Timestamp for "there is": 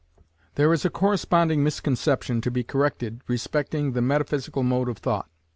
0.55-0.83